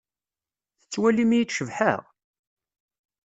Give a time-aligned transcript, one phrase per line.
[0.79, 2.01] Tettwalim-iyi-d cebḥeɣ?